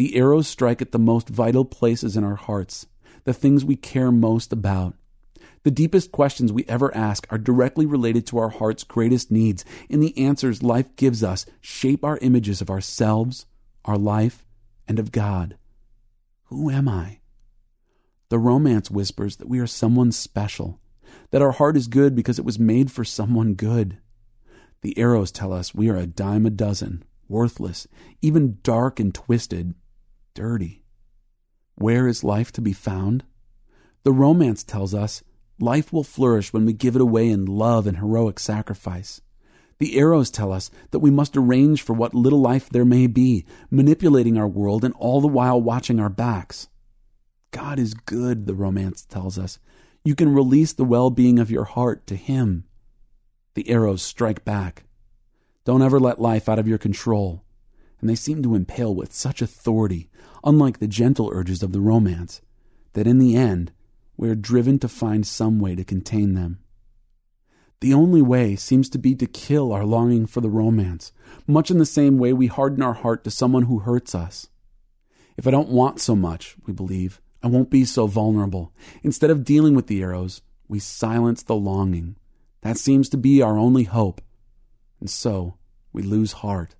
The 0.00 0.16
arrows 0.16 0.48
strike 0.48 0.80
at 0.80 0.92
the 0.92 0.98
most 0.98 1.28
vital 1.28 1.66
places 1.66 2.16
in 2.16 2.24
our 2.24 2.36
hearts, 2.36 2.86
the 3.24 3.34
things 3.34 3.66
we 3.66 3.76
care 3.76 4.10
most 4.10 4.50
about. 4.50 4.94
The 5.62 5.70
deepest 5.70 6.10
questions 6.10 6.50
we 6.50 6.64
ever 6.68 6.90
ask 6.96 7.26
are 7.28 7.36
directly 7.36 7.84
related 7.84 8.26
to 8.28 8.38
our 8.38 8.48
heart's 8.48 8.82
greatest 8.82 9.30
needs, 9.30 9.62
and 9.90 10.02
the 10.02 10.16
answers 10.16 10.62
life 10.62 10.96
gives 10.96 11.22
us 11.22 11.44
shape 11.60 12.02
our 12.02 12.16
images 12.22 12.62
of 12.62 12.70
ourselves, 12.70 13.44
our 13.84 13.98
life, 13.98 14.46
and 14.88 14.98
of 14.98 15.12
God. 15.12 15.58
Who 16.44 16.70
am 16.70 16.88
I? 16.88 17.20
The 18.30 18.38
romance 18.38 18.90
whispers 18.90 19.36
that 19.36 19.50
we 19.50 19.58
are 19.58 19.66
someone 19.66 20.12
special, 20.12 20.80
that 21.30 21.42
our 21.42 21.52
heart 21.52 21.76
is 21.76 21.88
good 21.88 22.14
because 22.14 22.38
it 22.38 22.44
was 22.46 22.58
made 22.58 22.90
for 22.90 23.04
someone 23.04 23.52
good. 23.52 23.98
The 24.80 24.96
arrows 24.96 25.30
tell 25.30 25.52
us 25.52 25.74
we 25.74 25.90
are 25.90 25.98
a 25.98 26.06
dime 26.06 26.46
a 26.46 26.50
dozen, 26.50 27.04
worthless, 27.28 27.86
even 28.22 28.60
dark 28.62 28.98
and 28.98 29.14
twisted, 29.14 29.74
dirty. 30.34 30.84
Where 31.74 32.06
is 32.06 32.24
life 32.24 32.52
to 32.52 32.60
be 32.60 32.72
found? 32.72 33.24
The 34.02 34.12
romance 34.12 34.64
tells 34.64 34.94
us 34.94 35.22
life 35.58 35.92
will 35.92 36.04
flourish 36.04 36.52
when 36.52 36.64
we 36.64 36.72
give 36.72 36.94
it 36.96 37.02
away 37.02 37.28
in 37.28 37.46
love 37.46 37.86
and 37.86 37.98
heroic 37.98 38.38
sacrifice. 38.38 39.20
The 39.78 39.98
arrows 39.98 40.30
tell 40.30 40.52
us 40.52 40.70
that 40.90 40.98
we 40.98 41.10
must 41.10 41.36
arrange 41.36 41.80
for 41.82 41.94
what 41.94 42.14
little 42.14 42.40
life 42.40 42.68
there 42.68 42.84
may 42.84 43.06
be, 43.06 43.46
manipulating 43.70 44.36
our 44.36 44.48
world 44.48 44.84
and 44.84 44.94
all 44.98 45.22
the 45.22 45.28
while 45.28 45.60
watching 45.60 45.98
our 45.98 46.10
backs. 46.10 46.68
God 47.50 47.78
is 47.78 47.94
good, 47.94 48.46
the 48.46 48.54
romance 48.54 49.04
tells 49.04 49.38
us. 49.38 49.58
You 50.04 50.14
can 50.14 50.34
release 50.34 50.72
the 50.72 50.84
well 50.84 51.10
being 51.10 51.38
of 51.38 51.50
your 51.50 51.64
heart 51.64 52.06
to 52.08 52.16
Him. 52.16 52.64
The 53.54 53.68
arrows 53.70 54.02
strike 54.02 54.44
back. 54.44 54.84
Don't 55.64 55.82
ever 55.82 55.98
let 55.98 56.20
life 56.20 56.48
out 56.48 56.58
of 56.58 56.68
your 56.68 56.78
control. 56.78 57.44
And 58.00 58.08
they 58.08 58.14
seem 58.14 58.42
to 58.42 58.54
impale 58.54 58.94
with 58.94 59.12
such 59.12 59.42
authority, 59.42 60.08
unlike 60.42 60.78
the 60.78 60.88
gentle 60.88 61.30
urges 61.32 61.62
of 61.62 61.72
the 61.72 61.80
romance, 61.80 62.40
that 62.94 63.06
in 63.06 63.18
the 63.18 63.36
end, 63.36 63.72
we 64.16 64.28
are 64.28 64.34
driven 64.34 64.78
to 64.78 64.88
find 64.88 65.26
some 65.26 65.60
way 65.60 65.74
to 65.74 65.84
contain 65.84 66.34
them. 66.34 66.60
The 67.80 67.94
only 67.94 68.20
way 68.20 68.56
seems 68.56 68.90
to 68.90 68.98
be 68.98 69.14
to 69.14 69.26
kill 69.26 69.72
our 69.72 69.84
longing 69.84 70.26
for 70.26 70.42
the 70.42 70.50
romance, 70.50 71.12
much 71.46 71.70
in 71.70 71.78
the 71.78 71.86
same 71.86 72.18
way 72.18 72.32
we 72.32 72.46
harden 72.46 72.82
our 72.82 72.92
heart 72.92 73.24
to 73.24 73.30
someone 73.30 73.62
who 73.62 73.78
hurts 73.78 74.14
us. 74.14 74.48
If 75.38 75.46
I 75.46 75.50
don't 75.50 75.70
want 75.70 76.00
so 76.00 76.14
much, 76.14 76.56
we 76.66 76.74
believe, 76.74 77.22
I 77.42 77.46
won't 77.46 77.70
be 77.70 77.86
so 77.86 78.06
vulnerable. 78.06 78.74
Instead 79.02 79.30
of 79.30 79.44
dealing 79.44 79.74
with 79.74 79.86
the 79.86 80.02
arrows, 80.02 80.42
we 80.68 80.78
silence 80.78 81.42
the 81.42 81.54
longing. 81.54 82.16
That 82.60 82.76
seems 82.76 83.08
to 83.08 83.16
be 83.16 83.40
our 83.40 83.56
only 83.56 83.84
hope. 83.84 84.20
And 85.00 85.08
so 85.08 85.56
we 85.92 86.02
lose 86.02 86.32
heart. 86.32 86.74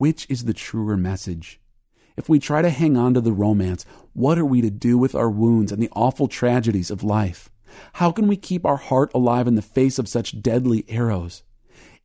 Which 0.00 0.26
is 0.30 0.44
the 0.44 0.54
truer 0.54 0.96
message? 0.96 1.60
If 2.16 2.26
we 2.26 2.38
try 2.38 2.62
to 2.62 2.70
hang 2.70 2.96
on 2.96 3.12
to 3.12 3.20
the 3.20 3.34
romance, 3.34 3.84
what 4.14 4.38
are 4.38 4.46
we 4.46 4.62
to 4.62 4.70
do 4.70 4.96
with 4.96 5.14
our 5.14 5.28
wounds 5.28 5.72
and 5.72 5.82
the 5.82 5.90
awful 5.92 6.26
tragedies 6.26 6.90
of 6.90 7.04
life? 7.04 7.50
How 7.92 8.10
can 8.10 8.26
we 8.26 8.38
keep 8.38 8.64
our 8.64 8.78
heart 8.78 9.10
alive 9.14 9.46
in 9.46 9.56
the 9.56 9.60
face 9.60 9.98
of 9.98 10.08
such 10.08 10.40
deadly 10.40 10.86
arrows? 10.88 11.42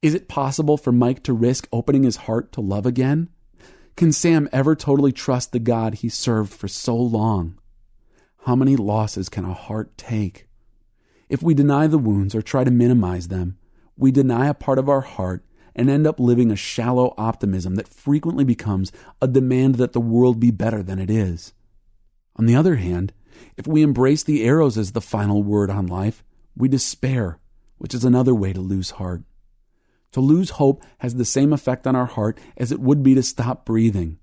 Is 0.02 0.14
it 0.14 0.28
possible 0.28 0.76
for 0.76 0.92
Mike 0.92 1.24
to 1.24 1.32
risk 1.32 1.70
opening 1.72 2.04
his 2.04 2.18
heart 2.18 2.52
to 2.52 2.60
love 2.60 2.86
again? 2.86 3.30
Can 3.96 4.12
Sam 4.12 4.50
ever 4.52 4.76
totally 4.76 5.14
trust 5.14 5.54
the 5.54 5.60
God 5.60 5.94
he 5.94 6.10
served 6.10 6.54
for 6.54 6.68
so 6.68 6.98
long? 6.98 7.58
How 8.40 8.58
many 8.58 8.76
losses 8.76 9.30
can 9.30 9.46
a 9.46 9.54
heart 9.54 9.98
take? 9.98 10.50
If 11.30 11.42
we 11.42 11.54
deny 11.54 11.88
the 11.88 11.98
wounds 11.98 12.36
or 12.36 12.42
try 12.42 12.66
to 12.66 12.72
minimize 12.72 13.30
them, 13.30 13.58
we 13.96 14.12
deny 14.12 14.48
a 14.48 14.54
part 14.54 14.80
of 14.80 14.90
our 14.90 15.00
heart 15.00 15.46
and 15.76 15.90
end 15.90 16.08
up 16.08 16.20
living 16.20 16.52
a 16.52 16.56
shallow 16.56 17.14
optimism 17.18 17.76
that 17.76 17.88
frequently 17.88 18.44
becomes 18.44 18.92
a 19.22 19.28
demand 19.28 19.76
that 19.76 19.94
the 19.94 20.00
world 20.00 20.40
be 20.40 20.52
better 20.52 20.82
than 20.82 21.00
it 21.00 21.10
is. 21.10 21.54
On 22.38 22.46
the 22.46 22.56
other 22.56 22.76
hand, 22.76 23.14
if 23.58 23.68
we 23.68 23.82
embrace 23.82 24.24
the 24.24 24.44
arrows 24.44 24.78
as 24.78 24.94
the 24.94 25.02
final 25.02 25.44
word 25.44 25.70
on 25.70 25.88
life, 25.88 26.24
we 26.56 26.70
despair, 26.70 27.40
which 27.78 27.94
is 27.94 28.06
another 28.06 28.34
way 28.34 28.54
to 28.54 28.62
lose 28.62 28.92
heart. 28.92 29.24
To 30.14 30.22
lose 30.22 30.52
hope 30.52 30.84
has 31.00 31.16
the 31.16 31.26
same 31.26 31.52
effect 31.52 31.86
on 31.86 31.96
our 31.96 32.06
heart 32.06 32.40
as 32.56 32.72
it 32.72 32.80
would 32.80 33.04
be 33.04 33.16
to 33.16 33.24
stop 33.24 33.66
breathing. 33.66 34.18